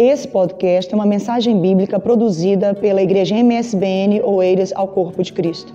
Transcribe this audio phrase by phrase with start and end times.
[0.00, 5.74] Esse podcast é uma mensagem bíblica produzida pela Igreja MSBN Oeiras ao Corpo de Cristo.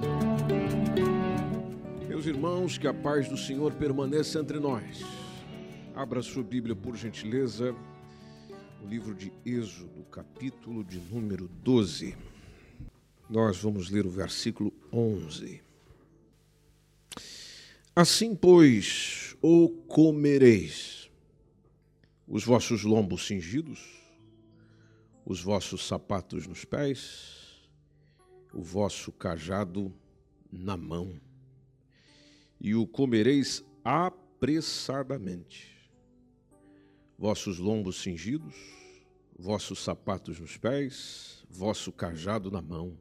[2.07, 5.03] Meus irmãos, que a paz do Senhor permaneça entre nós.
[5.93, 7.75] Abra sua Bíblia, por gentileza,
[8.81, 12.15] o livro de Êxodo, capítulo de número 12.
[13.29, 15.59] Nós vamos ler o versículo 11.
[17.93, 21.11] Assim, pois, o comereis,
[22.25, 24.01] os vossos lombos cingidos,
[25.25, 27.69] os vossos sapatos nos pés,
[28.53, 29.91] o vosso cajado
[30.51, 31.19] na mão,
[32.59, 35.73] e o comereis apressadamente.
[37.17, 38.53] Vossos lombos cingidos,
[39.37, 42.95] vossos sapatos nos pés, vosso cajado na mão,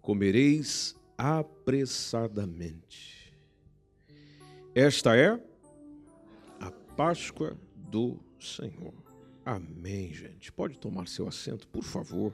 [0.00, 3.34] comereis apressadamente.
[4.74, 5.40] Esta é
[6.60, 9.05] a Páscoa do Senhor.
[9.46, 10.50] Amém, gente.
[10.50, 12.32] Pode tomar seu assento, por favor.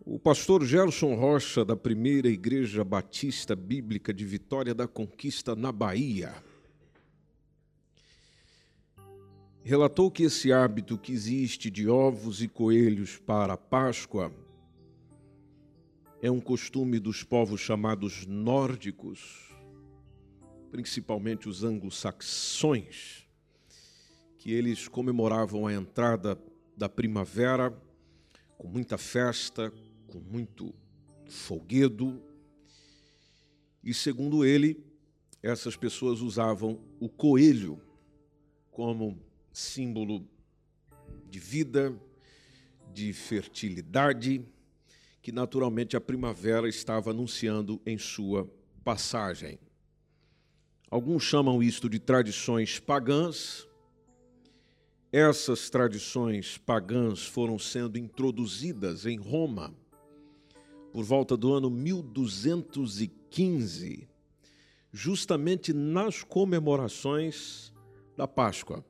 [0.00, 6.34] O pastor Gerson Rocha, da primeira Igreja Batista Bíblica de Vitória da Conquista, na Bahia,
[9.62, 14.32] relatou que esse hábito que existe de ovos e coelhos para a Páscoa
[16.22, 19.47] é um costume dos povos chamados nórdicos
[20.70, 23.26] principalmente os anglo-saxões,
[24.38, 26.38] que eles comemoravam a entrada
[26.76, 27.76] da primavera
[28.56, 29.72] com muita festa,
[30.06, 30.74] com muito
[31.26, 32.22] folguedo.
[33.82, 34.84] E segundo ele,
[35.42, 37.80] essas pessoas usavam o coelho
[38.70, 39.18] como
[39.52, 40.26] símbolo
[41.30, 42.00] de vida,
[42.92, 44.44] de fertilidade,
[45.20, 48.50] que naturalmente a primavera estava anunciando em sua
[48.82, 49.58] passagem.
[50.90, 53.68] Alguns chamam isto de tradições pagãs.
[55.12, 59.74] Essas tradições pagãs foram sendo introduzidas em Roma
[60.90, 64.08] por volta do ano 1215,
[64.90, 67.70] justamente nas comemorações
[68.16, 68.82] da Páscoa,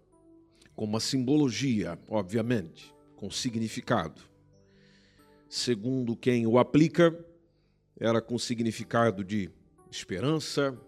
[0.76, 4.22] com uma simbologia, obviamente, com significado.
[5.48, 7.18] Segundo quem o aplica,
[7.98, 9.50] era com significado de
[9.90, 10.78] esperança,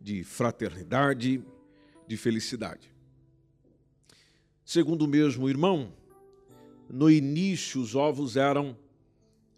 [0.00, 1.44] de fraternidade,
[2.06, 2.90] de felicidade.
[4.64, 5.92] Segundo o mesmo irmão,
[6.88, 8.76] no início os ovos eram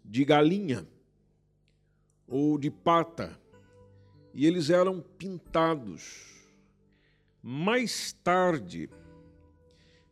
[0.03, 0.87] de galinha
[2.27, 3.39] ou de pata
[4.33, 6.33] e eles eram pintados.
[7.41, 8.89] Mais tarde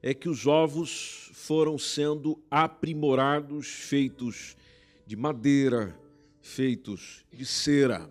[0.01, 4.55] é que os ovos foram sendo aprimorados, feitos
[5.05, 5.99] de madeira,
[6.41, 8.09] feitos de cera.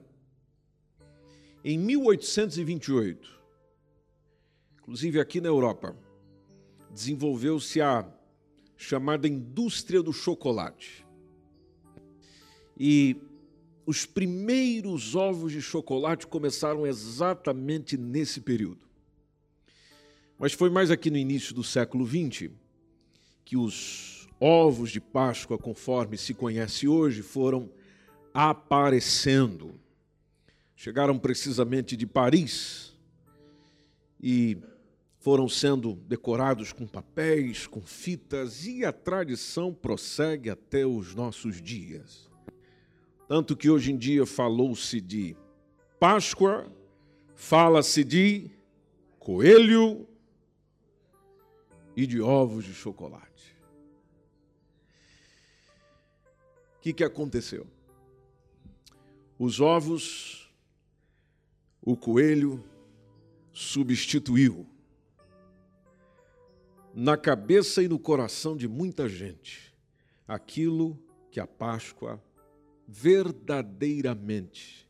[1.63, 3.29] Em 1828,
[4.79, 5.95] inclusive aqui na Europa,
[6.91, 8.11] desenvolveu-se a
[8.77, 11.07] chamada indústria do chocolate.
[12.79, 13.15] E
[13.85, 18.89] os primeiros ovos de chocolate começaram exatamente nesse período.
[20.39, 22.51] Mas foi mais aqui no início do século XX
[23.45, 27.71] que os ovos de Páscoa, conforme se conhece hoje, foram
[28.33, 29.79] aparecendo
[30.81, 32.97] chegaram precisamente de Paris
[34.19, 34.57] e
[35.19, 42.31] foram sendo decorados com papéis, com fitas, e a tradição prossegue até os nossos dias.
[43.29, 45.37] Tanto que hoje em dia falou-se de
[45.99, 46.73] Páscoa,
[47.35, 48.51] fala-se de
[49.19, 50.09] coelho
[51.95, 53.55] e de ovos de chocolate.
[56.79, 57.67] O que, que aconteceu?
[59.39, 60.40] Os ovos
[61.83, 62.63] o coelho
[63.53, 64.67] substituiu.
[66.95, 69.75] Na cabeça e no coração de muita gente,
[70.27, 70.99] aquilo
[71.31, 72.23] que a Páscoa
[72.87, 74.89] verdadeiramente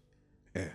[0.55, 0.75] é.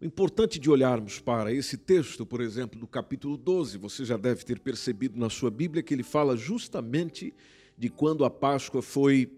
[0.00, 4.44] O importante de olharmos para esse texto, por exemplo, do capítulo 12, você já deve
[4.44, 7.34] ter percebido na sua Bíblia que ele fala justamente
[7.76, 9.30] de quando a Páscoa foi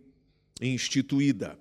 [0.61, 1.59] instituída.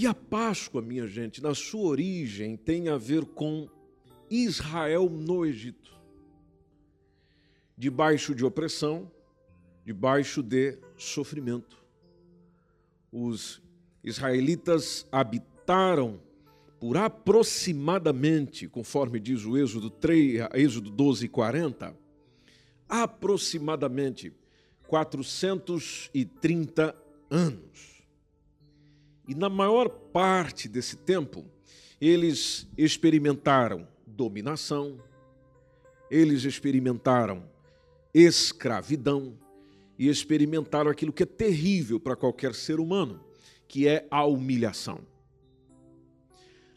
[0.00, 3.68] E a Páscoa, minha gente, na sua origem, tem a ver com
[4.30, 5.92] Israel no Egito.
[7.76, 9.10] Debaixo de opressão,
[9.84, 11.84] debaixo de sofrimento.
[13.10, 13.60] Os
[14.04, 16.22] israelitas habitaram
[16.78, 21.92] por aproximadamente, conforme diz o Êxodo, 3, Êxodo 12, 40,
[22.88, 24.32] aproximadamente
[24.86, 26.94] 430
[27.28, 27.97] anos.
[29.28, 31.44] E na maior parte desse tempo,
[32.00, 34.98] eles experimentaram dominação,
[36.10, 37.44] eles experimentaram
[38.14, 39.38] escravidão
[39.98, 43.20] e experimentaram aquilo que é terrível para qualquer ser humano,
[43.68, 45.00] que é a humilhação.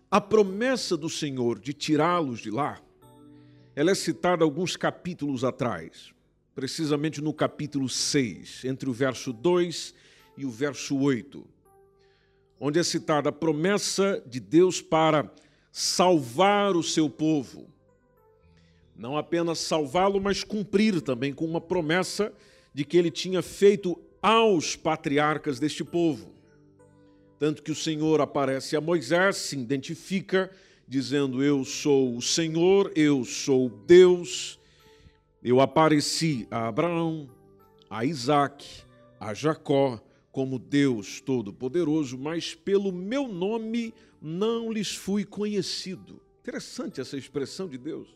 [0.09, 2.81] A promessa do Senhor de tirá-los de lá,
[3.74, 6.13] ela é citada alguns capítulos atrás,
[6.53, 9.94] precisamente no capítulo 6, entre o verso 2
[10.36, 11.48] e o verso 8,
[12.63, 15.27] onde é citada a promessa de Deus para
[15.71, 17.67] salvar o seu povo.
[18.95, 22.31] Não apenas salvá-lo, mas cumprir também com uma promessa
[22.71, 26.31] de que ele tinha feito aos patriarcas deste povo.
[27.39, 30.51] Tanto que o Senhor aparece a Moisés, se identifica,
[30.87, 34.59] dizendo: Eu sou o Senhor, eu sou Deus.
[35.43, 37.27] Eu apareci a Abraão,
[37.89, 38.83] a Isaac,
[39.19, 39.99] a Jacó,
[40.31, 46.21] como Deus Todo-Poderoso, mas pelo meu nome não lhes fui conhecido.
[46.39, 48.07] Interessante essa expressão de Deus.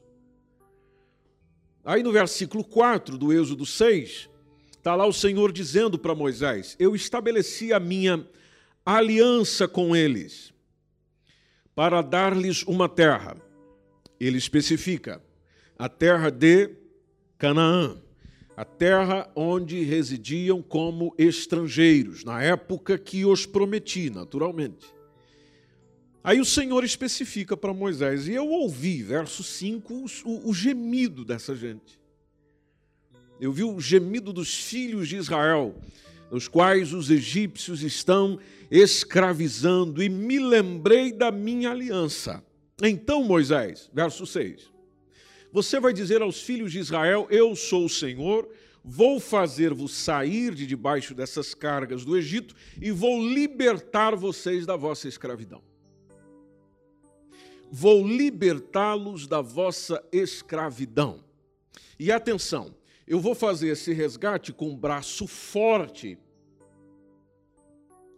[1.83, 4.29] Aí no versículo 4 do Êxodo 6,
[4.71, 8.27] está lá o Senhor dizendo para Moisés: Eu estabeleci a minha
[8.85, 10.53] aliança com eles,
[11.75, 13.37] para dar-lhes uma terra.
[14.19, 15.21] Ele especifica
[15.77, 16.71] a terra de
[17.37, 18.01] Canaã,
[18.55, 24.85] a terra onde residiam como estrangeiros, na época que os prometi, naturalmente.
[26.23, 31.55] Aí o Senhor especifica para Moisés, e eu ouvi, verso 5, o, o gemido dessa
[31.55, 31.99] gente.
[33.39, 35.75] Eu vi o gemido dos filhos de Israel,
[36.31, 38.39] os quais os egípcios estão
[38.71, 42.43] escravizando, e me lembrei da minha aliança.
[42.81, 44.71] Então, Moisés, verso 6,
[45.55, 48.45] você vai dizer aos filhos de Israel: Eu sou o Senhor,
[48.83, 55.07] vou fazer-vos sair de debaixo dessas cargas do Egito e vou libertar vocês da vossa
[55.07, 55.63] escravidão.
[57.71, 61.23] Vou libertá-los da vossa escravidão.
[61.97, 62.75] E atenção,
[63.07, 66.17] eu vou fazer esse resgate com o braço forte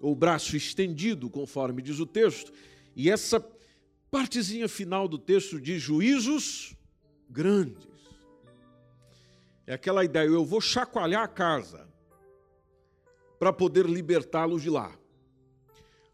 [0.01, 2.51] ou braço estendido, conforme diz o texto,
[2.95, 3.39] e essa
[4.09, 6.75] partezinha final do texto de juízos
[7.29, 7.87] grandes.
[9.65, 11.87] É aquela ideia, eu vou chacoalhar a casa
[13.37, 14.97] para poder libertá-los de lá.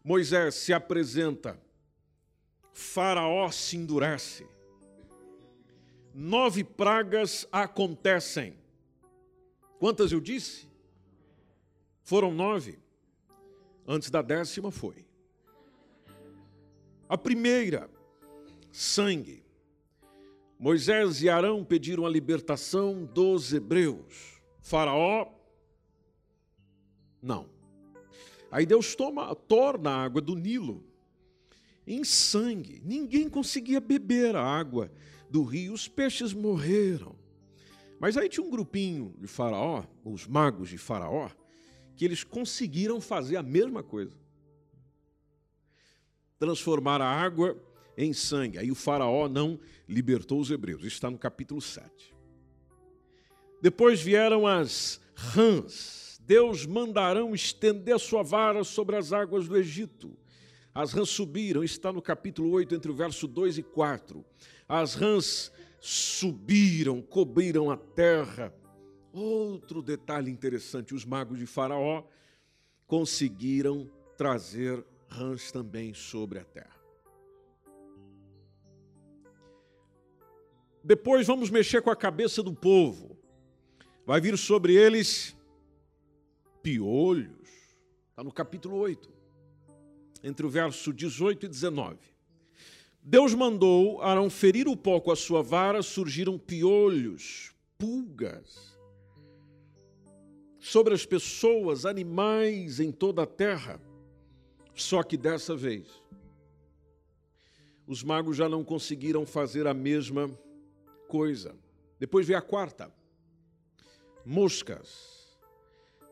[0.02, 1.58] Moisés se apresenta,
[2.72, 4.46] Faraó se endurece,
[6.12, 8.58] nove pragas acontecem.
[9.78, 10.68] Quantas eu disse?
[12.02, 12.78] Foram nove.
[13.86, 15.06] Antes da décima foi.
[17.08, 17.88] A primeira,
[18.72, 19.43] sangue.
[20.58, 24.40] Moisés e Arão pediram a libertação dos hebreus.
[24.60, 25.28] Faraó,
[27.20, 27.48] não.
[28.50, 30.84] Aí Deus toma, torna a água do Nilo
[31.86, 32.80] em sangue.
[32.84, 34.90] Ninguém conseguia beber a água
[35.28, 37.16] do rio, os peixes morreram.
[37.98, 41.30] Mas aí tinha um grupinho de Faraó, os magos de Faraó,
[41.96, 44.16] que eles conseguiram fazer a mesma coisa.
[46.38, 47.60] Transformar a água
[47.96, 48.58] em sangue.
[48.58, 49.58] Aí o Faraó não
[49.88, 50.80] libertou os hebreus.
[50.80, 52.14] Isso está no capítulo 7.
[53.60, 56.20] Depois vieram as rãs.
[56.26, 60.16] Deus mandarão estender sua vara sobre as águas do Egito.
[60.74, 64.24] As rãs subiram, está no capítulo 8, entre o verso 2 e 4.
[64.68, 68.52] As rãs subiram, cobriram a terra.
[69.12, 72.02] Outro detalhe interessante: os magos de Faraó
[72.86, 76.73] conseguiram trazer rãs também sobre a terra.
[80.84, 83.16] Depois vamos mexer com a cabeça do povo.
[84.04, 85.34] Vai vir sobre eles
[86.62, 87.48] piolhos.
[88.10, 89.10] Está no capítulo 8,
[90.22, 91.96] entre o verso 18 e 19.
[93.02, 98.78] Deus mandou Arão ferir o pó com a sua vara, surgiram piolhos, pulgas,
[100.60, 103.80] sobre as pessoas, animais em toda a terra.
[104.74, 105.86] Só que dessa vez,
[107.86, 110.30] os magos já não conseguiram fazer a mesma
[111.08, 111.54] coisa.
[111.98, 112.92] Depois vem a quarta:
[114.24, 115.14] moscas.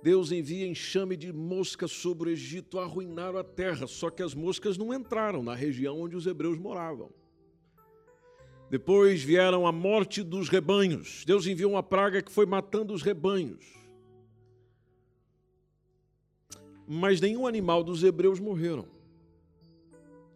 [0.02, 4.76] Deus envia enxame de moscas sobre o Egito, arruinaram a terra, só que as moscas
[4.76, 7.10] não entraram na região onde os hebreus moravam.
[8.68, 11.24] Depois vieram a morte dos rebanhos.
[11.24, 13.64] Deus enviou uma praga que foi matando os rebanhos.
[16.86, 18.88] Mas nenhum animal dos hebreus morreram.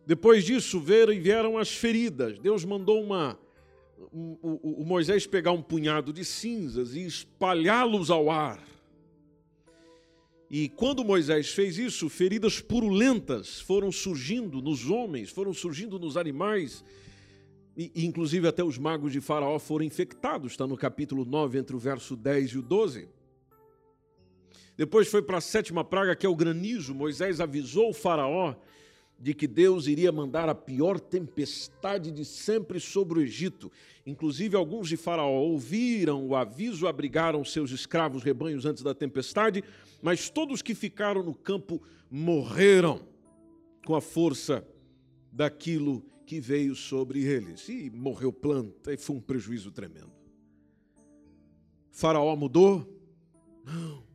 [0.07, 2.39] Depois disso vieram as feridas.
[2.39, 3.39] Deus mandou uma
[4.13, 8.63] o, o, o Moisés pegar um punhado de cinzas e espalhá-los ao ar.
[10.49, 16.85] E quando Moisés fez isso, feridas purulentas foram surgindo nos homens, foram surgindo nos animais,
[17.77, 21.79] e, inclusive até os magos de Faraó foram infectados, está no capítulo 9, entre o
[21.79, 23.09] verso 10 e o 12.
[24.77, 26.95] Depois foi para a sétima praga, que é o granizo.
[26.95, 28.55] Moisés avisou o Faraó
[29.19, 33.73] de que Deus iria mandar a pior tempestade de sempre sobre o Egito.
[34.05, 39.65] Inclusive, alguns de Faraó ouviram o aviso, abrigaram seus escravos rebanhos antes da tempestade,
[40.03, 43.01] mas todos que ficaram no campo morreram
[43.85, 44.67] com a força
[45.33, 47.69] daquilo que veio sobre eles.
[47.69, 50.13] E morreu planta, e foi um prejuízo tremendo.
[51.91, 52.87] Faraó mudou?
[53.65, 54.06] Não.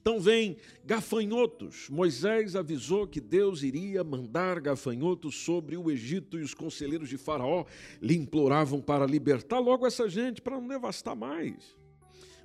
[0.00, 1.88] Então vem gafanhotos.
[1.90, 7.66] Moisés avisou que Deus iria mandar gafanhotos sobre o Egito e os conselheiros de Faraó
[8.00, 11.78] lhe imploravam para libertar logo essa gente, para não devastar mais.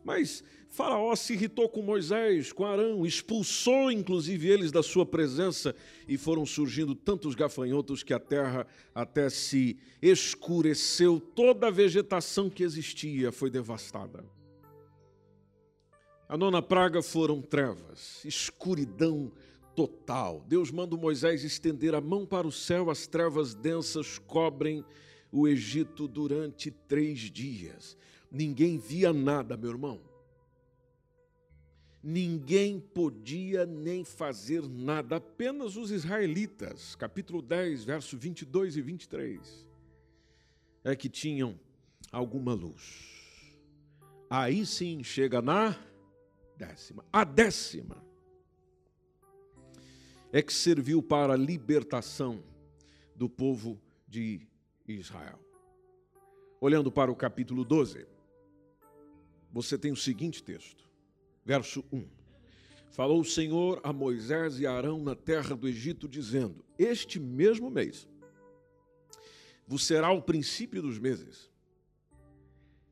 [0.04, 5.74] Mas Faraó se irritou com Moisés, com Arão, expulsou inclusive eles da sua presença
[6.08, 12.64] e foram surgindo tantos gafanhotos que a terra até se escureceu, toda a vegetação que
[12.64, 14.35] existia foi devastada.
[16.28, 19.32] A nona praga foram trevas, escuridão
[19.76, 20.44] total.
[20.48, 24.84] Deus manda Moisés estender a mão para o céu, as trevas densas cobrem
[25.32, 27.96] o Egito durante três dias.
[28.32, 30.02] Ninguém via nada, meu irmão.
[32.02, 39.66] Ninguém podia nem fazer nada, apenas os israelitas, capítulo 10, verso 22 e 23,
[40.84, 41.60] é que tinham
[42.12, 43.16] alguma luz.
[44.30, 45.76] Aí sim chega na
[46.58, 47.06] décima.
[47.12, 48.04] A décima
[50.32, 52.44] é que serviu para a libertação
[53.16, 54.48] do povo de
[54.88, 55.40] Israel.
[56.60, 58.06] Olhando para o capítulo 12,
[59.52, 60.90] você tem o seguinte texto,
[61.46, 62.06] verso 1.
[62.92, 68.08] Falou o Senhor a Moisés e Arão na terra do Egito, dizendo: Este mesmo mês
[69.68, 71.50] vos será o princípio dos meses.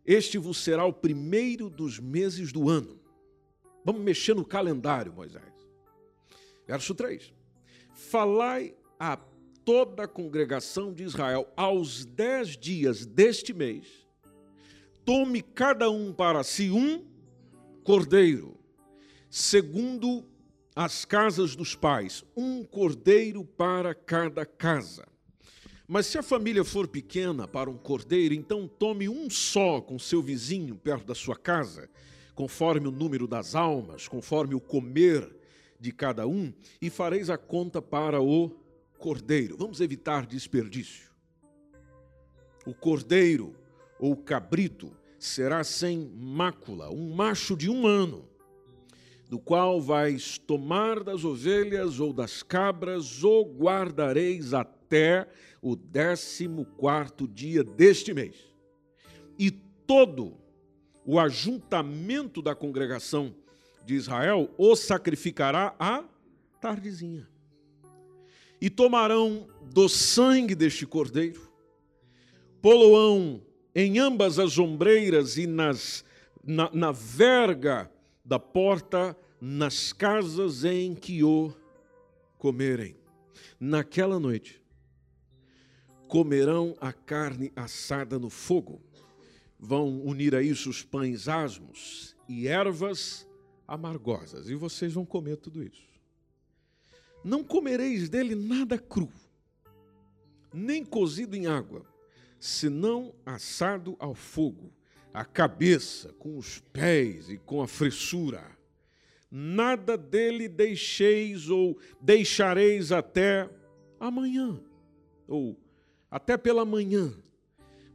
[0.05, 3.02] Este vos será o primeiro dos meses do ano.
[3.83, 5.43] Vamos mexer no calendário, Moisés.
[6.65, 7.33] Verso 3:
[7.93, 9.17] Falai a
[9.65, 13.87] toda a congregação de Israel aos dez dias deste mês,
[15.05, 17.05] tome cada um para si um
[17.83, 18.57] cordeiro,
[19.29, 20.25] segundo
[20.75, 25.07] as casas dos pais, um cordeiro para cada casa.
[25.87, 30.21] Mas se a família for pequena para um cordeiro, então tome um só com seu
[30.21, 31.89] vizinho perto da sua casa
[32.35, 35.35] conforme o número das almas, conforme o comer
[35.79, 38.49] de cada um, e fareis a conta para o
[38.97, 39.57] cordeiro.
[39.57, 41.11] Vamos evitar desperdício.
[42.65, 43.53] O cordeiro
[43.99, 48.27] ou cabrito será sem mácula, um macho de um ano,
[49.29, 55.27] do qual vais tomar das ovelhas ou das cabras, ou guardareis até
[55.61, 58.35] o décimo quarto dia deste mês.
[59.39, 60.42] E todo
[61.05, 63.33] o ajuntamento da congregação
[63.85, 66.03] de Israel o sacrificará à
[66.61, 67.27] tardezinha.
[68.61, 71.51] E tomarão do sangue deste cordeiro,
[72.61, 73.41] poloão
[73.75, 76.05] em ambas as ombreiras e nas,
[76.43, 77.91] na, na verga
[78.23, 81.53] da porta, nas casas em que o
[82.37, 82.95] comerem.
[83.59, 84.61] Naquela noite,
[86.07, 88.81] comerão a carne assada no fogo
[89.63, 93.25] vão unir a isso os pães asmos e ervas
[93.65, 95.87] amargosas, e vocês vão comer tudo isso.
[97.23, 99.09] Não comereis dele nada cru,
[100.53, 101.85] nem cozido em água,
[102.37, 104.69] senão assado ao fogo,
[105.13, 108.45] a cabeça, com os pés e com a fressura.
[109.31, 113.49] Nada dele deixeis ou deixareis até
[113.97, 114.59] amanhã,
[115.25, 115.57] ou
[116.11, 117.13] até pela manhã,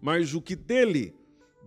[0.01, 1.18] mas o que dele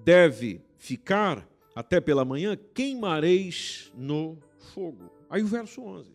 [0.03, 4.38] deve ficar até pela manhã, queimareis no
[4.74, 5.12] fogo.
[5.29, 6.12] Aí o verso 11.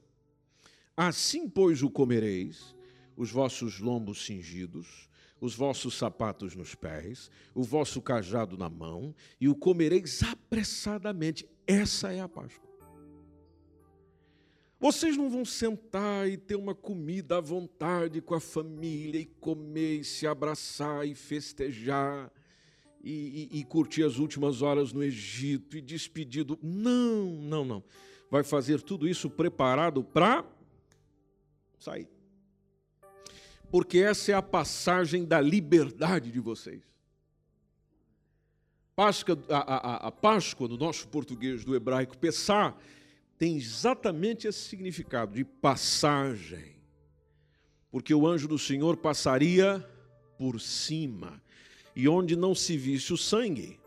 [0.97, 2.75] Assim, pois, o comereis,
[3.17, 5.09] os vossos lombos cingidos,
[5.41, 11.47] os vossos sapatos nos pés, o vosso cajado na mão, e o comereis apressadamente.
[11.67, 12.67] Essa é a Páscoa.
[14.79, 20.01] Vocês não vão sentar e ter uma comida à vontade com a família e comer
[20.01, 22.31] e se abraçar e festejar
[23.07, 26.59] e, e, e curtir as últimas horas no Egito e despedido.
[26.61, 27.85] Não, não, não.
[28.29, 30.45] Vai fazer tudo isso preparado para
[31.79, 32.09] sair.
[33.71, 36.83] Porque essa é a passagem da liberdade de vocês.
[38.97, 42.77] Páscoa, a, a, a Páscoa, no nosso português do hebraico, Pessá,
[43.39, 46.75] tem exatamente esse significado de passagem.
[47.89, 49.89] Porque o anjo do Senhor passaria
[50.37, 51.41] por cima,
[51.97, 53.81] e onde não se visse o sangue.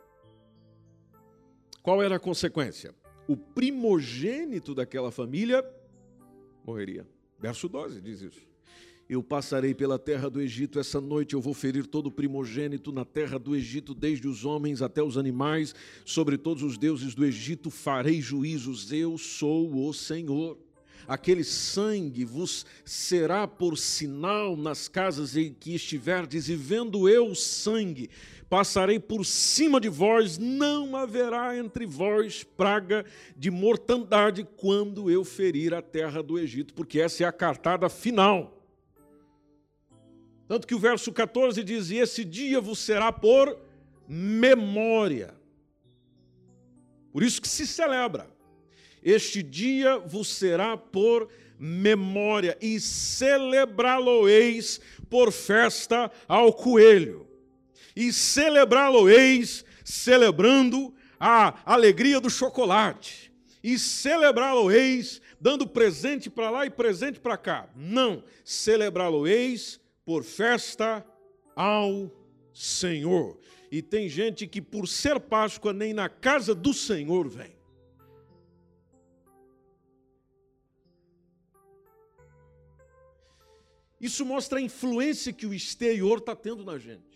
[1.84, 2.94] Qual era a consequência?
[3.28, 5.64] O primogênito daquela família
[6.66, 7.08] morreria.
[7.40, 8.50] Verso 12 diz isso.
[9.08, 13.04] Eu passarei pela terra do Egito, essa noite eu vou ferir todo o primogênito na
[13.04, 15.74] terra do Egito, desde os homens até os animais,
[16.06, 20.58] sobre todos os deuses do Egito farei juízos, eu sou o Senhor.
[21.10, 27.36] Aquele sangue vos será por sinal nas casas em que estiverdes, e vendo eu o
[27.36, 28.12] sangue,
[28.48, 33.04] passarei por cima de vós, não haverá entre vós praga
[33.36, 38.64] de mortandade quando eu ferir a terra do Egito, porque essa é a cartada final.
[40.48, 43.58] Tanto que o verso 14 diz: E esse dia vos será por
[44.08, 45.34] memória.
[47.12, 48.30] Por isso que se celebra.
[49.04, 51.28] Este dia vos será por
[51.60, 54.80] memória, e celebrá-lo-eis
[55.10, 57.28] por festa ao coelho.
[57.96, 63.32] E celebrá-lo-eis celebrando a alegria do chocolate.
[63.62, 67.70] E celebrá-lo-eis dando presente para lá e presente para cá.
[67.76, 71.06] Não, celebrá-lo-eis por festa
[71.56, 72.10] ao
[72.54, 73.38] Senhor.
[73.70, 77.59] E tem gente que, por ser Páscoa, nem na casa do Senhor vem.
[84.00, 87.10] Isso mostra a influência que o exterior está tendo na gente.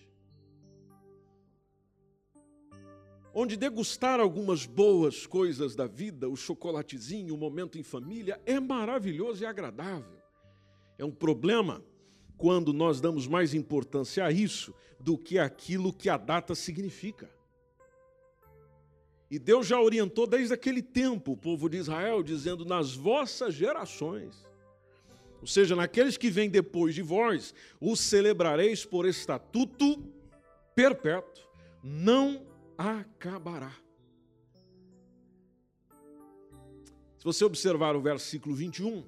[3.34, 9.42] Onde degustar algumas boas coisas da vida, o chocolatezinho, o momento em família, é maravilhoso
[9.42, 10.22] e agradável.
[10.98, 11.84] É um problema
[12.38, 17.32] quando nós damos mais importância a isso do que aquilo que a data significa.
[19.32, 24.46] E Deus já orientou desde aquele tempo o povo de Israel, dizendo: nas vossas gerações,
[25.43, 30.01] ou seja, naqueles que vêm depois de vós, o celebrareis por estatuto
[30.73, 31.43] perpétuo,
[31.84, 33.75] não acabará.
[37.17, 39.03] Se você observar o versículo 21,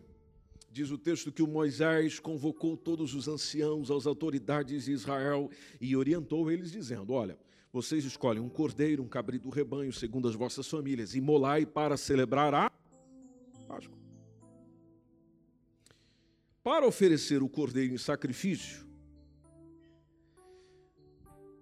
[0.69, 5.95] Diz o texto que o Moisés convocou todos os anciãos, as autoridades de Israel e
[5.95, 7.39] orientou eles, dizendo: Olha,
[7.71, 11.95] vocês escolhem um cordeiro, um cabrito do rebanho, segundo as vossas famílias, e molai para
[11.95, 12.69] celebrar a
[16.85, 18.85] Para oferecer o cordeiro em sacrifício,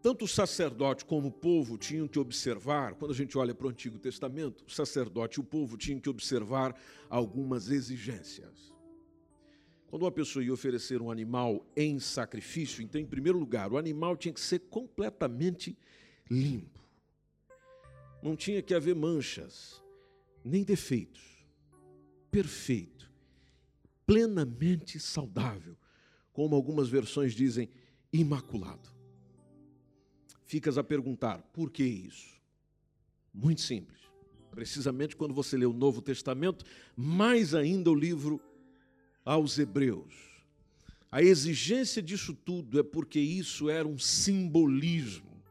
[0.01, 3.69] tanto o sacerdote como o povo tinham que observar, quando a gente olha para o
[3.69, 6.77] Antigo Testamento, o sacerdote e o povo tinham que observar
[7.09, 8.73] algumas exigências.
[9.88, 14.17] Quando uma pessoa ia oferecer um animal em sacrifício, então, em primeiro lugar, o animal
[14.17, 15.77] tinha que ser completamente
[16.29, 16.81] limpo.
[18.21, 19.81] Não tinha que haver manchas,
[20.43, 21.47] nem defeitos.
[22.29, 23.09] Perfeito,
[24.05, 25.77] plenamente saudável,
[26.31, 27.69] como algumas versões dizem,
[28.11, 28.89] imaculado.
[30.45, 32.39] Ficas a perguntar, por que isso?
[33.33, 34.01] Muito simples.
[34.51, 36.63] Precisamente quando você lê o Novo Testamento,
[36.95, 38.39] mais ainda o livro
[39.25, 40.13] aos Hebreus.
[41.11, 45.41] A exigência disso tudo é porque isso era um simbolismo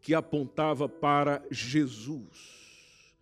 [0.00, 3.14] que apontava para Jesus,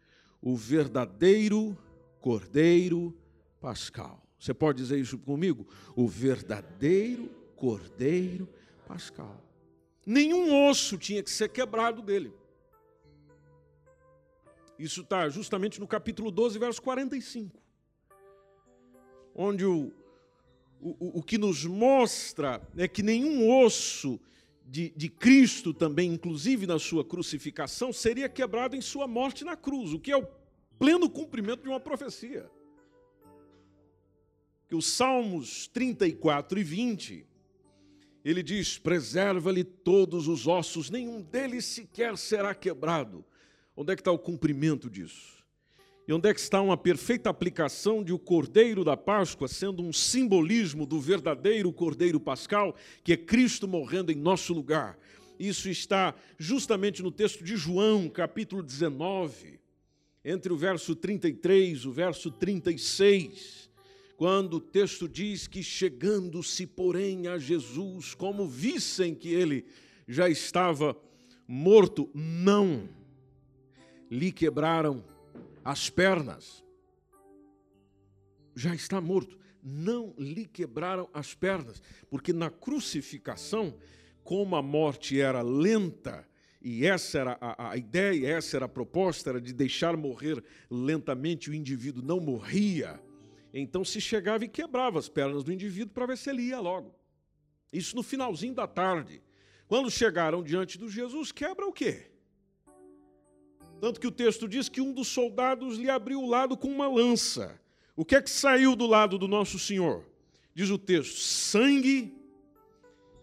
[0.43, 1.77] o verdadeiro
[2.21, 3.17] Cordeiro
[3.61, 4.24] Pascal.
[4.45, 5.67] Você pode dizer isso comigo?
[5.97, 8.47] O verdadeiro Cordeiro
[8.87, 9.43] Pascal.
[10.05, 12.31] Nenhum osso tinha que ser quebrado dele.
[14.79, 17.65] Isso está justamente no capítulo 12, verso 45
[19.35, 19.93] onde o,
[20.81, 24.21] o, o que nos mostra é que nenhum osso
[24.65, 29.93] de, de Cristo também, inclusive na sua crucificação, seria quebrado em sua morte na cruz,
[29.93, 30.29] o que é o
[30.79, 32.49] pleno cumprimento de uma profecia.
[34.67, 37.27] Que os Salmos 34 e 20,
[38.25, 43.25] ele diz: Preserva-lhe todos os ossos, nenhum deles sequer será quebrado.
[43.77, 45.35] Onde é que está o cumprimento disso?
[46.07, 49.93] E onde é que está uma perfeita aplicação de o Cordeiro da Páscoa sendo um
[49.93, 54.99] simbolismo do verdadeiro Cordeiro Pascal, que é Cristo morrendo em nosso lugar?
[55.39, 59.59] Isso está justamente no texto de João, capítulo 19,
[60.25, 63.64] entre o verso 33 e o verso 36,
[64.17, 69.65] quando o texto diz que chegando-se, porém, a Jesus, como vissem que ele
[70.07, 70.97] já estava
[71.47, 72.89] morto, não
[74.11, 75.05] lhe quebraram
[75.65, 76.63] as pernas.
[78.55, 79.39] Já está morto.
[79.63, 83.75] Não lhe quebraram as pernas, porque na crucificação,
[84.23, 86.29] como a morte era lenta
[86.65, 91.51] e essa era a, a, ideia, essa era a proposta, era de deixar morrer lentamente,
[91.51, 92.99] o indivíduo não morria.
[93.57, 96.93] Então se chegava e quebrava as pernas do indivíduo para ver se ele ia logo.
[97.73, 99.23] Isso no finalzinho da tarde.
[99.69, 102.11] Quando chegaram diante de Jesus, quebra o quê?
[103.81, 106.89] Tanto que o texto diz que um dos soldados lhe abriu o lado com uma
[106.89, 107.61] lança.
[107.95, 110.05] O que é que saiu do lado do nosso Senhor?
[110.53, 112.13] Diz o texto: sangue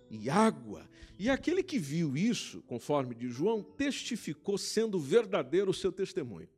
[0.09, 0.89] e água.
[1.19, 6.49] E aquele que viu isso, conforme de João, testificou sendo verdadeiro o seu testemunho.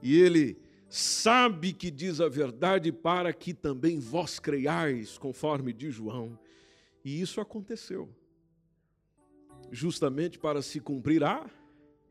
[0.00, 0.61] E ele
[0.92, 6.38] sabe que diz a verdade para que também vós creiais, conforme de João.
[7.02, 8.10] E isso aconteceu.
[9.70, 11.50] Justamente para se cumprir a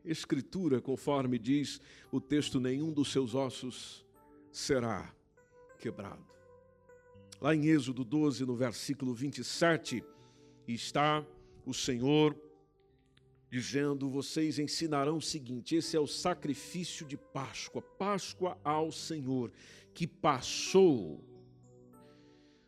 [0.04, 4.04] Escritura, conforme diz o texto: nenhum dos seus ossos
[4.50, 5.14] será
[5.78, 6.26] quebrado.
[7.40, 10.02] Lá em Êxodo 12, no versículo 27,
[10.66, 11.24] está
[11.64, 12.36] o Senhor
[13.52, 19.52] dizendo: Vocês ensinarão o seguinte: esse é o sacrifício de Páscoa, Páscoa ao Senhor,
[19.92, 21.22] que passou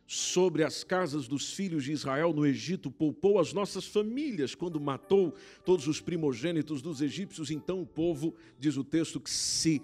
[0.05, 5.33] sobre as casas dos filhos de Israel no Egito, poupou as nossas famílias quando matou
[5.65, 7.49] todos os primogênitos dos egípcios.
[7.49, 9.81] Então o povo, diz o texto, que se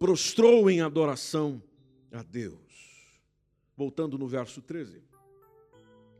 [0.00, 1.62] prostrou em adoração
[2.10, 2.58] a Deus.
[3.76, 5.00] Voltando no verso 13,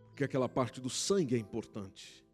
[0.07, 2.28] porque aquela parte do sangue é importante.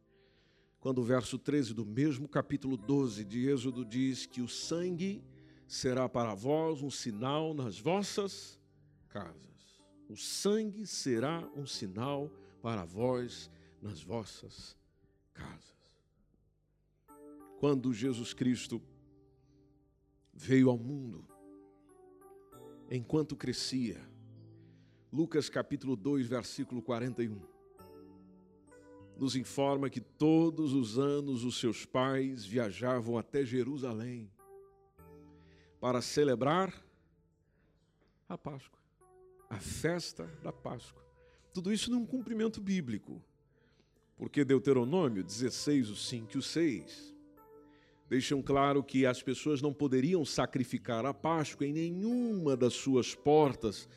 [0.85, 5.20] Quando o verso 13 do mesmo capítulo 12 de Êxodo diz que o sangue
[5.66, 8.61] será para vós um sinal nas vossas
[9.09, 9.44] casas
[10.09, 12.31] o sangue será um sinal
[12.62, 14.77] para vós nas vossas
[15.33, 15.75] casas.
[17.59, 18.83] Quando Jesus Cristo
[20.33, 21.27] veio ao mundo,
[22.90, 24.01] enquanto crescia,
[25.12, 27.40] Lucas capítulo 2, versículo 41,
[29.18, 34.31] nos informa que todos os anos os seus pais viajavam até Jerusalém
[35.81, 36.72] para celebrar
[38.29, 38.85] a Páscoa
[39.55, 41.03] a festa da Páscoa.
[41.53, 43.22] Tudo isso num cumprimento bíblico,
[44.16, 47.14] porque Deuteronômio 16, o 5 e o 6
[48.09, 53.88] deixam claro que as pessoas não poderiam sacrificar a Páscoa em nenhuma das suas portas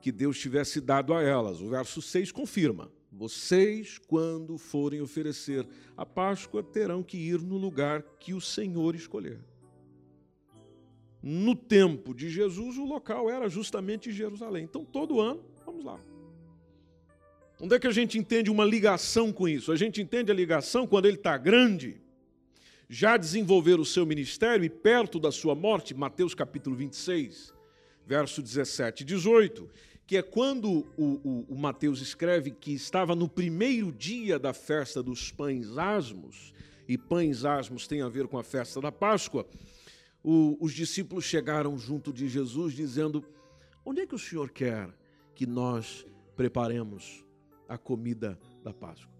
[0.00, 1.60] que Deus tivesse dado a elas.
[1.60, 5.66] O verso 6 confirma: vocês, quando forem oferecer
[5.96, 9.40] a Páscoa, terão que ir no lugar que o Senhor escolher.
[11.22, 14.64] No tempo de Jesus, o local era justamente Jerusalém.
[14.64, 16.00] Então, todo ano, vamos lá.
[17.60, 19.72] Onde é que a gente entende uma ligação com isso?
[19.72, 22.00] A gente entende a ligação quando ele está grande,
[22.88, 27.52] já desenvolver o seu ministério e perto da sua morte, Mateus capítulo 26,
[28.06, 29.68] verso 17 e 18,
[30.08, 35.02] que é quando o, o, o Mateus escreve que estava no primeiro dia da festa
[35.02, 36.54] dos pães asmos,
[36.88, 39.46] e pães asmos tem a ver com a festa da Páscoa,
[40.24, 43.22] o, os discípulos chegaram junto de Jesus dizendo:
[43.84, 44.88] Onde é que o Senhor quer
[45.34, 47.22] que nós preparemos
[47.68, 49.12] a comida da Páscoa?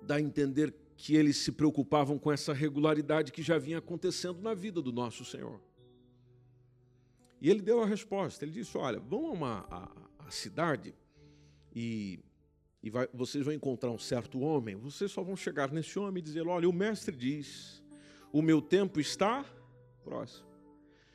[0.00, 4.54] Dá a entender que eles se preocupavam com essa regularidade que já vinha acontecendo na
[4.54, 5.60] vida do nosso Senhor.
[7.42, 8.44] E ele deu a resposta.
[8.44, 10.94] Ele disse: Olha, vão a uma a, a cidade
[11.74, 12.20] e
[12.80, 16.24] e vai, vocês vão encontrar um certo homem, vocês só vão chegar nesse homem e
[16.24, 17.82] dizer: Olha, o mestre diz,
[18.32, 19.44] o meu tempo está
[20.04, 20.48] próximo.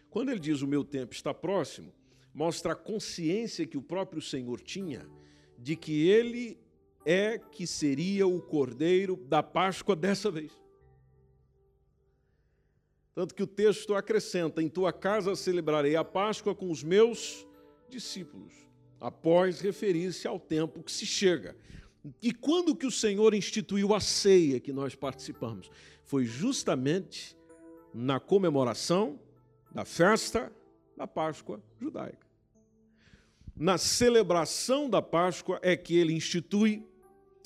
[0.09, 1.93] Quando ele diz o meu tempo está próximo,
[2.33, 5.07] mostra a consciência que o próprio Senhor tinha
[5.57, 6.57] de que ele
[7.05, 10.51] é que seria o cordeiro da Páscoa dessa vez.
[13.17, 17.47] Tanto que o texto acrescenta: Em tua casa celebrarei a Páscoa com os meus
[17.89, 18.53] discípulos
[19.01, 21.57] após referir-se ao tempo que se chega.
[22.21, 25.67] E quando que o Senhor instituiu a ceia que nós participamos?
[26.03, 27.35] Foi justamente
[27.91, 29.19] na comemoração
[29.71, 30.53] da festa
[30.95, 32.27] da Páscoa judaica.
[33.55, 36.85] Na celebração da Páscoa é que ele institui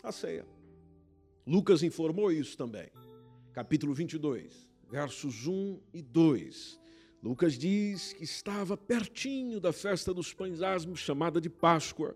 [0.03, 0.45] a ceia.
[1.47, 2.91] Lucas informou isso também.
[3.53, 6.77] Capítulo 22, versos 1 e 2.
[7.23, 12.13] Lucas diz que estava pertinho da festa dos pães asmos, chamada de Páscoa,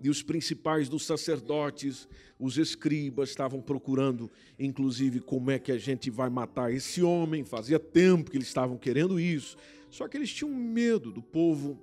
[0.00, 6.10] e os principais dos sacerdotes, os escribas, estavam procurando, inclusive, como é que a gente
[6.10, 7.44] vai matar esse homem.
[7.44, 9.56] Fazia tempo que eles estavam querendo isso,
[9.90, 11.82] só que eles tinham medo do povo.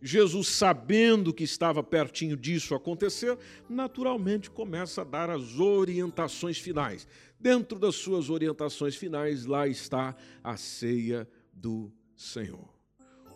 [0.00, 3.36] Jesus, sabendo que estava pertinho disso acontecer,
[3.68, 7.08] naturalmente começa a dar as orientações finais.
[7.40, 12.68] Dentro das suas orientações finais, lá está a ceia do Senhor.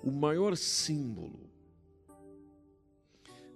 [0.02, 1.50] O maior símbolo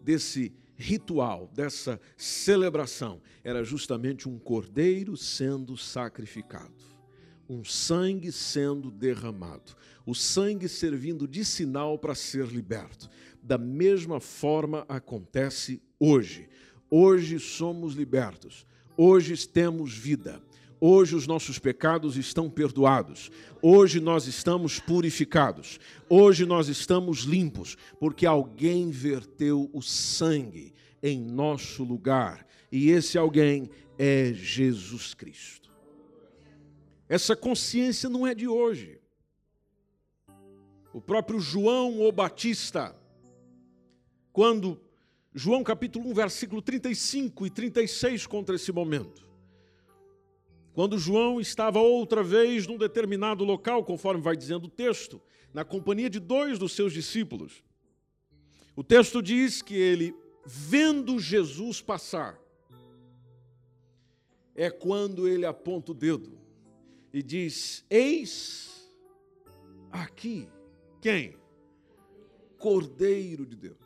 [0.00, 6.74] desse ritual, dessa celebração, era justamente um cordeiro sendo sacrificado,
[7.48, 9.74] um sangue sendo derramado,
[10.07, 13.09] o sangue servindo de sinal para ser liberto.
[13.42, 16.48] Da mesma forma acontece hoje.
[16.90, 20.42] Hoje somos libertos, hoje temos vida.
[20.80, 23.30] Hoje os nossos pecados estão perdoados.
[23.62, 25.80] Hoje nós estamos purificados.
[26.11, 32.46] Hoje nós estamos limpos, porque alguém verteu o sangue em nosso lugar.
[32.70, 35.63] E esse alguém é Jesus Cristo.
[37.08, 39.00] Essa consciência não é de hoje.
[40.92, 42.96] O próprio João o Batista,
[44.32, 44.80] quando
[45.34, 49.28] João capítulo 1, versículo 35 e 36 contra esse momento.
[50.72, 55.20] Quando João estava outra vez num determinado local, conforme vai dizendo o texto,
[55.52, 57.62] na companhia de dois dos seus discípulos.
[58.74, 60.14] O texto diz que ele,
[60.46, 62.40] vendo Jesus passar,
[64.54, 66.43] é quando ele aponta o dedo
[67.14, 68.94] e diz: Eis
[69.90, 70.46] aqui
[71.00, 71.38] quem?
[72.59, 73.79] Cordeiro de Deus.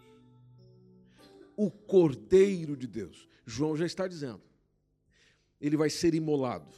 [1.56, 3.28] O Cordeiro de Deus.
[3.46, 4.48] João já está dizendo
[5.60, 6.72] ele vai ser imolado,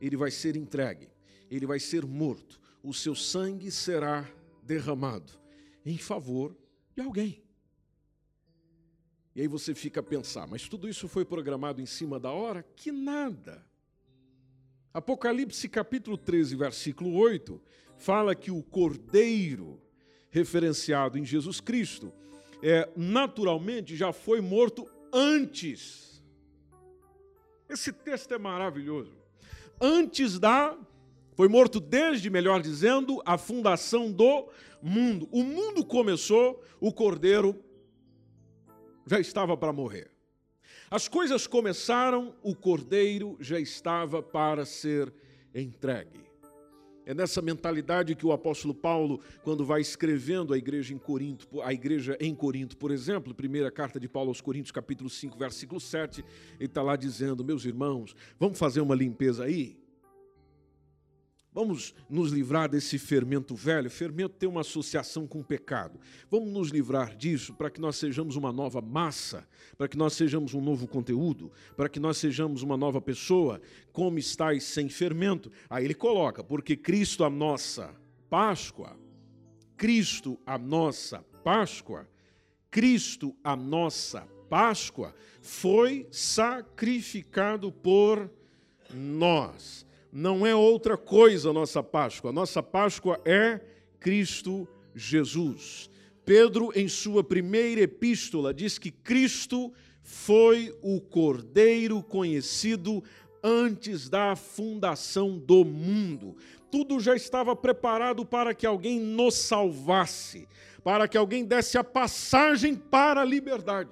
[0.00, 1.10] ele vai ser entregue,
[1.50, 4.28] ele vai ser morto, o seu sangue será
[4.62, 5.32] derramado
[5.84, 6.56] em favor
[6.94, 7.42] de alguém.
[9.34, 12.62] E aí você fica a pensar, mas tudo isso foi programado em cima da hora?
[12.76, 13.66] Que nada.
[14.92, 17.60] Apocalipse capítulo 13, versículo 8,
[17.96, 19.80] fala que o cordeiro
[20.30, 22.12] referenciado em Jesus Cristo
[22.62, 26.12] é naturalmente já foi morto antes
[27.72, 29.16] esse texto é maravilhoso.
[29.80, 30.76] Antes da.
[31.34, 34.48] Foi morto desde, melhor dizendo, a fundação do
[34.82, 35.26] mundo.
[35.32, 37.58] O mundo começou, o cordeiro
[39.06, 40.10] já estava para morrer.
[40.92, 45.10] As coisas começaram, o cordeiro já estava para ser
[45.54, 46.20] entregue.
[47.06, 51.72] É nessa mentalidade que o apóstolo Paulo, quando vai escrevendo a igreja em Corinto, a
[51.72, 56.22] igreja em Corinto, por exemplo, primeira carta de Paulo aos Coríntios, capítulo 5, versículo 7,
[56.60, 59.81] ele está lá dizendo: Meus irmãos, vamos fazer uma limpeza aí?
[61.54, 63.90] Vamos nos livrar desse fermento velho.
[63.90, 66.00] Fermento tem uma associação com o pecado.
[66.30, 70.54] Vamos nos livrar disso para que nós sejamos uma nova massa, para que nós sejamos
[70.54, 73.60] um novo conteúdo, para que nós sejamos uma nova pessoa.
[73.92, 75.52] Como estáis sem fermento?
[75.68, 77.94] Aí ele coloca, porque Cristo a nossa
[78.30, 78.98] Páscoa,
[79.76, 82.08] Cristo a nossa Páscoa,
[82.70, 88.30] Cristo a nossa Páscoa foi sacrificado por
[88.94, 92.28] nós não é outra coisa a nossa Páscoa.
[92.28, 93.58] A nossa Páscoa é
[93.98, 95.88] Cristo Jesus.
[96.22, 99.72] Pedro, em sua primeira epístola, diz que Cristo
[100.02, 103.02] foi o Cordeiro conhecido
[103.42, 106.36] antes da fundação do mundo.
[106.70, 110.46] Tudo já estava preparado para que alguém nos salvasse,
[110.84, 113.90] para que alguém desse a passagem para a liberdade.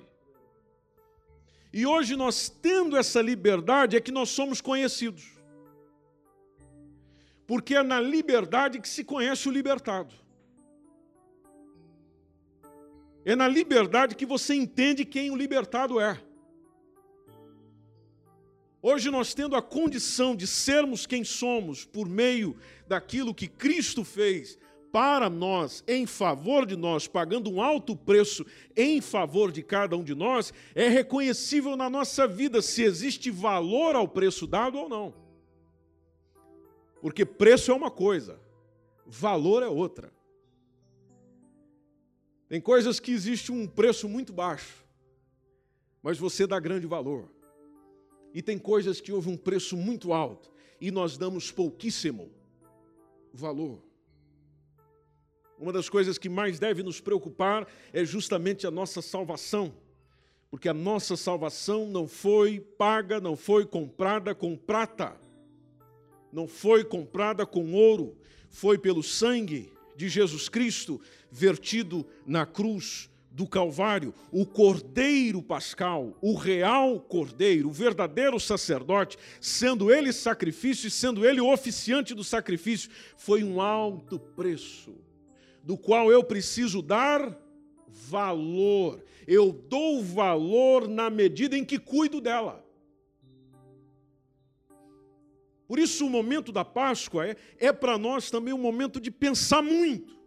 [1.72, 5.29] E hoje nós tendo essa liberdade é que nós somos conhecidos
[7.50, 10.14] porque é na liberdade que se conhece o libertado.
[13.24, 16.16] É na liberdade que você entende quem o libertado é.
[18.80, 24.56] Hoje nós tendo a condição de sermos quem somos por meio daquilo que Cristo fez
[24.92, 30.04] para nós, em favor de nós, pagando um alto preço em favor de cada um
[30.04, 35.19] de nós, é reconhecível na nossa vida se existe valor ao preço dado ou não.
[37.00, 38.38] Porque preço é uma coisa,
[39.06, 40.12] valor é outra.
[42.48, 44.84] Tem coisas que existe um preço muito baixo,
[46.02, 47.28] mas você dá grande valor.
[48.34, 52.30] E tem coisas que houve um preço muito alto e nós damos pouquíssimo
[53.32, 53.82] valor.
[55.58, 59.74] Uma das coisas que mais deve nos preocupar é justamente a nossa salvação,
[60.50, 65.20] porque a nossa salvação não foi paga, não foi comprada com prata
[66.32, 68.16] não foi comprada com ouro,
[68.48, 76.34] foi pelo sangue de Jesus Cristo vertido na cruz do Calvário, o Cordeiro Pascal, o
[76.34, 82.90] real Cordeiro, o verdadeiro sacerdote, sendo ele sacrifício e sendo ele o oficiante do sacrifício,
[83.16, 84.94] foi um alto preço,
[85.62, 87.38] do qual eu preciso dar
[87.86, 89.04] valor.
[89.26, 92.64] Eu dou valor na medida em que cuido dela.
[95.70, 99.62] Por isso, o momento da Páscoa é, é para nós também um momento de pensar
[99.62, 100.18] muito.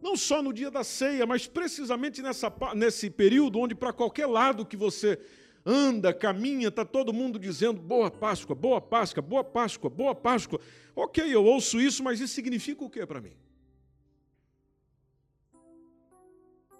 [0.00, 4.64] Não só no dia da ceia, mas precisamente nessa, nesse período onde, para qualquer lado
[4.64, 5.18] que você
[5.64, 10.60] anda, caminha, está todo mundo dizendo boa Páscoa, boa Páscoa, boa Páscoa, boa Páscoa.
[10.94, 13.32] Ok, eu ouço isso, mas isso significa o que para mim?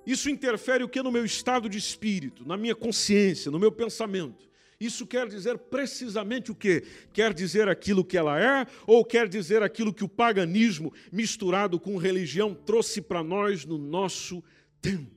[0.07, 4.47] Isso interfere o que no meu estado de espírito, na minha consciência, no meu pensamento.
[4.79, 6.83] Isso quer dizer precisamente o que?
[7.13, 11.97] Quer dizer aquilo que ela é ou quer dizer aquilo que o paganismo misturado com
[11.97, 14.45] religião trouxe para nós no nosso
[14.83, 15.16] tempo?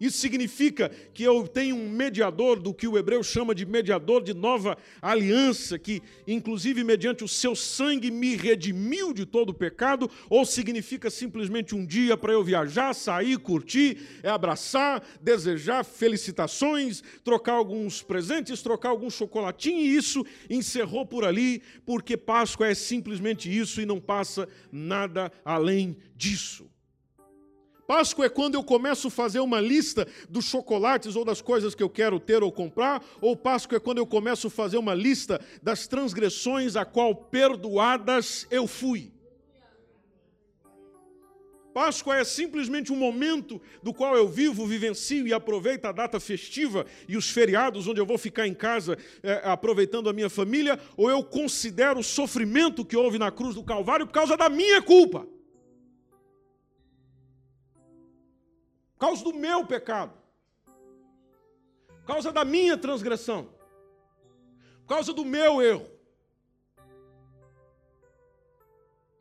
[0.00, 4.32] Isso significa que eu tenho um mediador do que o hebreu chama de mediador de
[4.32, 10.44] nova aliança, que inclusive mediante o seu sangue me redimiu de todo o pecado, ou
[10.44, 18.02] significa simplesmente um dia para eu viajar, sair, curtir, é abraçar, desejar felicitações, trocar alguns
[18.02, 23.86] presentes, trocar algum chocolatinho, e isso encerrou por ali, porque Páscoa é simplesmente isso e
[23.86, 26.68] não passa nada além disso.
[27.88, 31.82] Páscoa é quando eu começo a fazer uma lista dos chocolates ou das coisas que
[31.82, 35.40] eu quero ter ou comprar, ou Páscoa é quando eu começo a fazer uma lista
[35.62, 39.10] das transgressões a qual perdoadas eu fui.
[41.72, 46.84] Páscoa é simplesmente um momento do qual eu vivo, vivencio e aproveito a data festiva
[47.08, 51.08] e os feriados onde eu vou ficar em casa é, aproveitando a minha família, ou
[51.08, 55.26] eu considero o sofrimento que houve na cruz do Calvário por causa da minha culpa.
[58.98, 60.12] Por causa do meu pecado,
[61.86, 63.48] por causa da minha transgressão,
[64.80, 65.88] por causa do meu erro.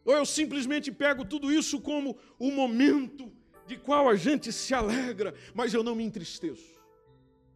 [0.03, 3.31] Ou eu simplesmente pego tudo isso como o momento
[3.67, 6.81] de qual a gente se alegra, mas eu não me entristeço.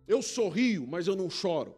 [0.08, 1.76] Eu sorrio, mas eu não choro.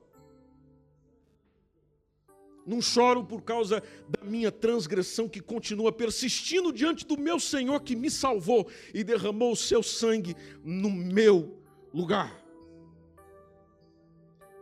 [2.66, 7.96] Não choro por causa da minha transgressão que continua persistindo diante do meu Senhor que
[7.96, 11.62] me salvou e derramou o seu sangue no meu
[11.94, 12.42] lugar.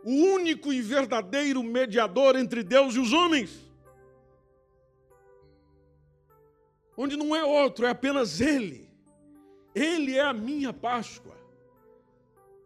[0.04, 3.70] O único e verdadeiro mediador entre Deus e os homens.
[6.96, 8.90] Onde não é outro, é apenas Ele.
[9.72, 11.36] Ele é a minha Páscoa.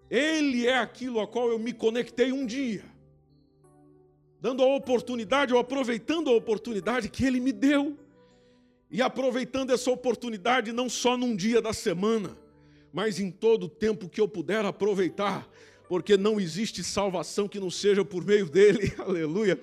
[0.09, 2.96] Ele é aquilo a qual eu me conectei um dia
[4.41, 7.97] dando a oportunidade ou aproveitando a oportunidade que Ele me deu.
[8.91, 12.37] E aproveitando essa oportunidade não só num dia da semana,
[12.93, 15.49] mas em todo o tempo que eu puder aproveitar,
[15.89, 19.61] porque não existe salvação que não seja por meio dele, aleluia,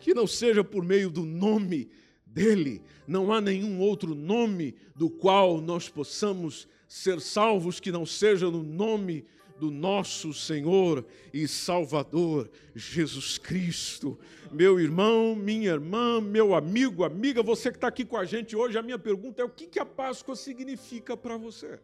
[0.00, 1.90] que não seja por meio do nome
[2.26, 2.82] dele.
[3.06, 8.62] Não há nenhum outro nome do qual nós possamos ser salvos que não seja no
[8.62, 9.24] nome
[9.58, 14.18] do nosso Senhor e Salvador Jesus Cristo.
[14.50, 18.78] Meu irmão, minha irmã, meu amigo, amiga, você que está aqui com a gente hoje,
[18.78, 21.80] a minha pergunta é: o que, que a Páscoa significa para você?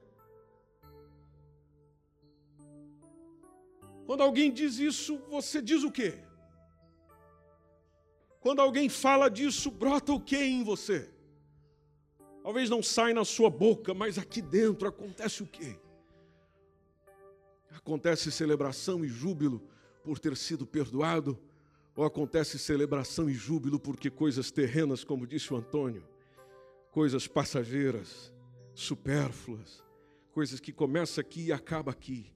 [4.06, 6.18] Quando alguém diz isso, você diz o quê?
[8.40, 11.08] Quando alguém fala disso, brota o que em você?
[12.42, 15.78] Talvez não saia na sua boca, mas aqui dentro acontece o quê?
[17.90, 19.60] Acontece celebração e júbilo
[20.04, 21.36] por ter sido perdoado,
[21.96, 26.06] ou acontece celebração e júbilo porque coisas terrenas, como disse o Antônio,
[26.92, 28.32] coisas passageiras,
[28.74, 29.82] supérfluas,
[30.30, 32.32] coisas que começam aqui e acabam aqui,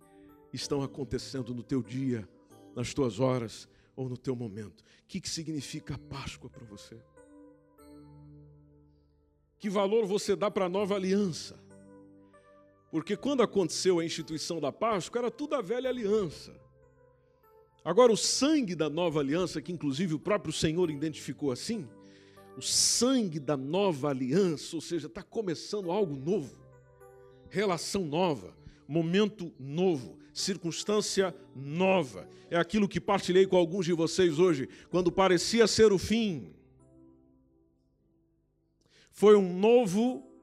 [0.53, 2.29] estão acontecendo no teu dia,
[2.75, 4.81] nas tuas horas ou no teu momento.
[4.81, 7.01] O que, que significa a Páscoa para você?
[9.61, 11.64] Que valor você dá para a nova aliança?
[12.95, 16.55] Porque quando aconteceu a instituição da Páscoa, era tudo a velha aliança.
[17.85, 21.89] Agora, o sangue da nova aliança, que inclusive o próprio Senhor identificou assim,
[22.57, 26.57] o sangue da nova aliança, ou seja, está começando algo novo,
[27.51, 32.29] relação nova, momento novo, circunstância nova.
[32.49, 36.55] É aquilo que partilhei com alguns de vocês hoje, quando parecia ser o fim.
[39.11, 40.34] Foi um novo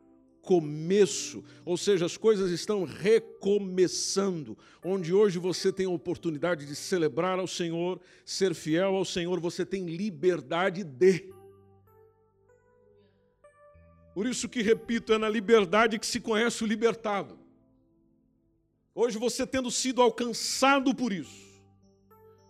[0.52, 4.58] começo, ou seja, as coisas estão recomeçando.
[4.84, 9.66] Onde hoje você tem a oportunidade de celebrar ao Senhor, ser fiel ao Senhor, você
[9.66, 11.34] tem liberdade de.
[14.14, 17.40] Por isso que repito, é na liberdade que se conhece o libertado.
[18.94, 21.64] Hoje você tendo sido alcançado por isso,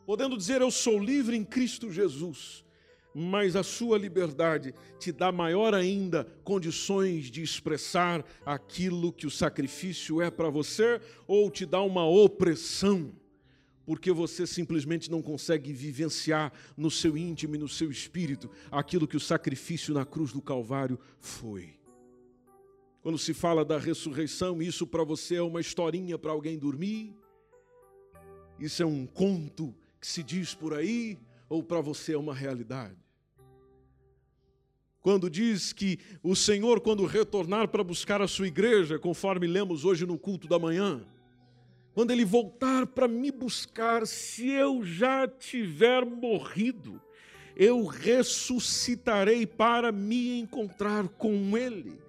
[0.07, 2.65] podendo dizer eu sou livre em Cristo Jesus,
[3.13, 10.21] mas a sua liberdade te dá maior ainda condições de expressar aquilo que o sacrifício
[10.21, 13.11] é para você, ou te dá uma opressão,
[13.85, 19.17] porque você simplesmente não consegue vivenciar no seu íntimo e no seu espírito aquilo que
[19.17, 21.81] o sacrifício na cruz do Calvário foi.
[23.01, 27.15] Quando se fala da ressurreição, isso para você é uma historinha para alguém dormir?
[28.59, 31.17] Isso é um conto que se diz por aí?
[31.51, 32.95] Ou para você é uma realidade?
[35.01, 40.05] Quando diz que o Senhor, quando retornar para buscar a sua igreja, conforme lemos hoje
[40.05, 41.05] no culto da manhã,
[41.93, 47.01] quando ele voltar para me buscar, se eu já tiver morrido,
[47.53, 51.99] eu ressuscitarei para me encontrar com ele.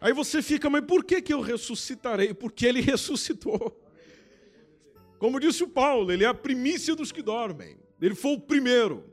[0.00, 2.34] Aí você fica, mas por que, que eu ressuscitarei?
[2.34, 3.80] Porque ele ressuscitou.
[5.20, 7.79] Como disse o Paulo, ele é a primícia dos que dormem.
[8.00, 9.04] Ele foi o primeiro.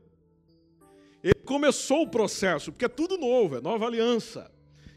[1.24, 4.52] Ele começou o processo, porque é tudo novo, é nova aliança.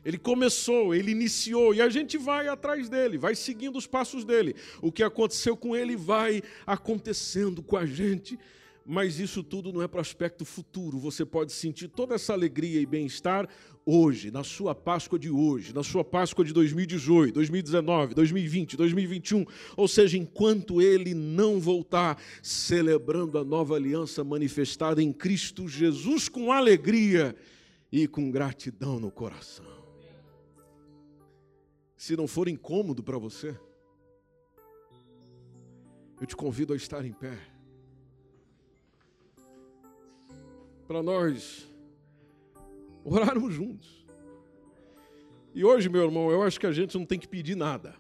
[0.05, 4.55] Ele começou, ele iniciou, e a gente vai atrás dele, vai seguindo os passos dele.
[4.81, 8.39] O que aconteceu com ele vai acontecendo com a gente
[8.91, 10.99] mas isso tudo não é para o aspecto futuro.
[10.99, 13.49] Você pode sentir toda essa alegria e bem-estar
[13.87, 19.47] hoje, na sua Páscoa de hoje, na sua Páscoa de 2018, 2019, 2020, 2021.
[19.77, 26.51] Ou seja, enquanto ele não voltar, celebrando a nova aliança manifestada em Cristo Jesus com
[26.51, 27.37] alegria
[27.93, 29.67] e com gratidão no coração.
[31.97, 33.57] Se não for incômodo para você,
[36.21, 37.60] eu te convido a estar em pé.
[40.91, 41.73] Para nós
[43.05, 44.05] orarmos juntos.
[45.55, 47.95] E hoje, meu irmão, eu acho que a gente não tem que pedir nada.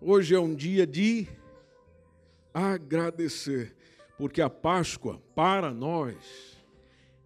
[0.00, 1.28] Hoje é um dia de
[2.54, 3.76] agradecer,
[4.16, 6.56] porque a Páscoa, para nós,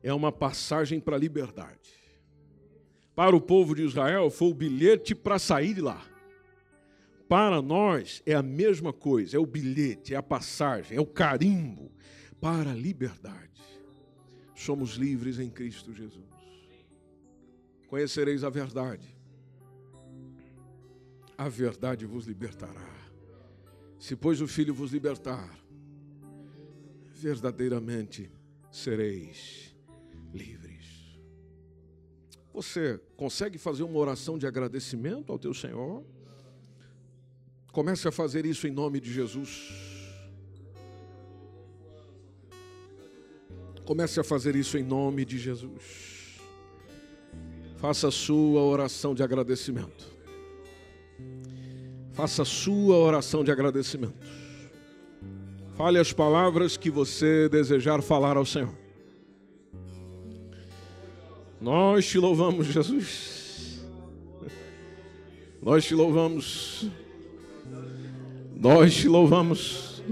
[0.03, 1.93] é uma passagem para a liberdade.
[3.15, 6.05] Para o povo de Israel, foi o bilhete para sair de lá.
[7.29, 11.93] Para nós, é a mesma coisa, é o bilhete, é a passagem, é o carimbo,
[12.41, 13.63] para a liberdade.
[14.55, 16.25] Somos livres em Cristo Jesus.
[17.89, 19.07] Conhecereis a verdade.
[21.37, 22.95] A verdade vos libertará.
[23.99, 25.51] Se, pois, o Filho vos libertar,
[27.13, 28.31] verdadeiramente
[28.71, 29.75] sereis
[30.33, 31.19] livres.
[32.53, 36.05] Você consegue fazer uma oração de agradecimento ao teu Senhor?
[37.71, 39.96] Comece a fazer isso em nome de Jesus.
[43.87, 46.41] Comece a fazer isso em nome de Jesus.
[47.77, 50.13] Faça a sua oração de agradecimento.
[52.13, 54.27] Faça a sua oração de agradecimento.
[55.77, 58.75] Fale as palavras que você desejar falar ao Senhor.
[61.61, 63.87] Nós te louvamos, Jesus.
[65.63, 66.89] Nós te louvamos.
[68.53, 70.03] Nós te louvamos.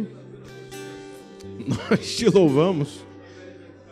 [1.67, 3.04] Nós te louvamos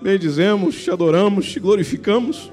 [0.02, 2.50] bendizemos, te adoramos, te glorificamos.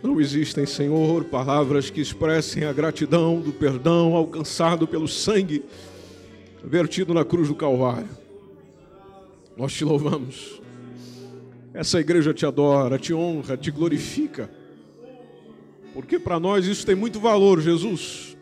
[0.00, 5.64] Não existem, Senhor, palavras que expressem a gratidão do perdão alcançado pelo sangue
[6.62, 8.08] vertido na cruz do Calvário.
[9.56, 10.62] Nós te louvamos.
[11.74, 14.48] Essa igreja te adora, te honra, te glorifica.
[15.92, 18.36] Porque para nós isso tem muito valor, Jesus.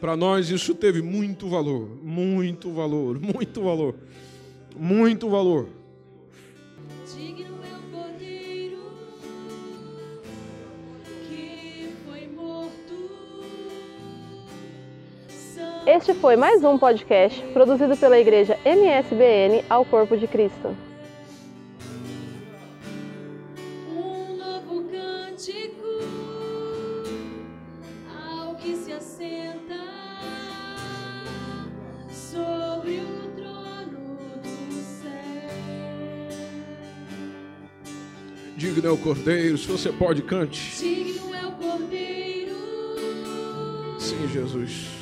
[0.00, 3.94] Para nós isso teve muito valor, muito valor, muito valor,
[4.76, 5.68] muito valor.
[15.86, 20.85] Este foi mais um podcast produzido pela Igreja MSBN ao Corpo de Cristo.
[38.86, 40.78] Digno é o Cordeiro, se você pode, cante.
[40.78, 42.54] Digno é o Cordeiro.
[43.98, 44.95] Sim, Jesus.